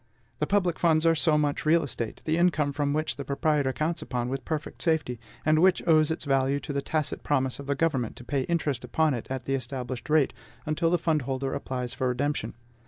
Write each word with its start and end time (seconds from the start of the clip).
The 0.39 0.47
public 0.47 0.79
funds 0.79 1.05
are 1.05 1.13
so 1.13 1.37
much 1.37 1.63
real 1.63 1.83
estate, 1.83 2.23
the 2.25 2.35
income 2.35 2.73
from 2.73 2.91
which 2.91 3.17
the 3.17 3.23
proprietor 3.23 3.71
counts 3.71 4.01
upon 4.01 4.29
with 4.29 4.43
perfect 4.43 4.81
safety, 4.81 5.19
and 5.45 5.59
which 5.59 5.87
owes 5.87 6.09
its 6.09 6.25
value 6.25 6.59
to 6.61 6.73
the 6.73 6.81
tacit 6.81 7.21
promise 7.21 7.59
of 7.59 7.67
the 7.67 7.75
government 7.75 8.15
to 8.15 8.23
pay 8.23 8.41
interest 8.45 8.83
upon 8.83 9.13
it 9.13 9.27
at 9.29 9.45
the 9.45 9.53
established 9.53 10.09
rate, 10.09 10.33
until 10.65 10.89
the 10.89 10.97
fund 10.97 11.21
holder 11.21 11.53
applies 11.53 11.93
for 11.93 12.07
redemption. 12.07 12.55